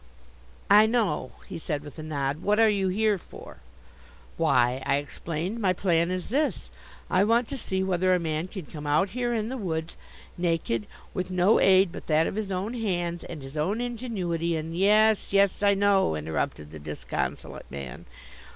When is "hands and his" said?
12.73-13.55